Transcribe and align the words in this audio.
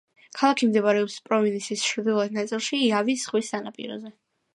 ქალაქი 0.37 0.67
მდებარეობს 0.69 1.17
პროვინციის 1.29 1.83
ჩრდილოეთ 1.89 2.33
ნაწილში, 2.39 2.79
იავის 2.87 3.27
ზღვის 3.27 3.53
სანაპიროზე. 3.55 4.13